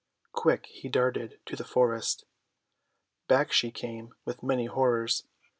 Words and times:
Quick 0.31 0.67
she 0.73 0.89
darted 0.89 1.39
to 1.45 1.55
the 1.55 1.63
forest. 1.63 2.25
Back 3.27 3.51
she 3.51 3.69
came 3.69 4.15
with 4.25 4.41
many 4.41 4.65
horrors. 4.65 5.25